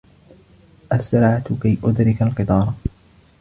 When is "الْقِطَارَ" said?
2.21-2.73